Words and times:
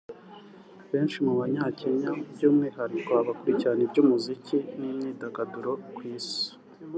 Benshi 0.91 1.17
mu 1.25 1.33
Banya-Kenya 1.39 2.09
by’umwihariko 2.33 3.09
abakurikirana 3.21 3.81
iby’umuziki 3.87 4.57
n’imyidagaduro 4.79 5.71
ku 5.95 6.01
Isi 6.15 6.45